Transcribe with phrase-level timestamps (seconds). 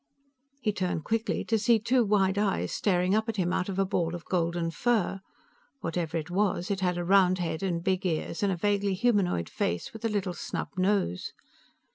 [0.63, 3.85] He turned quickly to see two wide eyes staring up at him out of a
[3.85, 5.19] ball of golden fur.
[5.81, 9.47] Whatever it was, it had a round head and big ears and a vaguely humanoid
[9.47, 11.33] face with a little snub nose.